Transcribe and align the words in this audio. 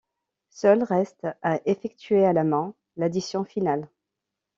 Seule 0.49 0.81
reste 0.83 1.27
à 1.43 1.59
effectuer 1.67 2.25
à 2.25 2.33
la 2.33 2.43
main 2.43 2.73
l'addition 2.97 3.43
finale. 3.45 3.87